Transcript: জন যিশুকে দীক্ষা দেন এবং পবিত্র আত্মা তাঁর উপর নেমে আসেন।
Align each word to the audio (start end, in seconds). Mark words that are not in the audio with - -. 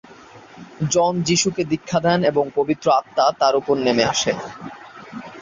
জন 0.91 1.13
যিশুকে 1.21 1.61
দীক্ষা 1.63 1.99
দেন 1.99 2.19
এবং 2.23 2.45
পবিত্র 2.55 2.87
আত্মা 2.91 3.25
তাঁর 3.39 3.53
উপর 3.55 3.75
নেমে 3.77 4.03
আসেন। 4.05 4.37